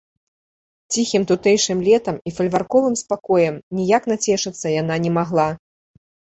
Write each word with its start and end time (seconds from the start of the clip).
Ціхім 0.93 1.25
тутэйшым 1.31 1.83
летам 1.87 2.15
і 2.31 2.33
фальварковым 2.37 2.95
спакоем 3.03 3.55
ніяк 3.81 4.09
нацешыцца 4.13 4.67
яна 4.81 4.99
не 5.05 5.11
магла. 5.21 5.47